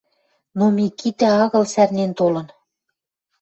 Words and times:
Но 0.57 0.65
Микитӓ 0.75 1.29
агыл 1.43 1.63
сӓрнен 1.73 2.11
толын 2.19 2.47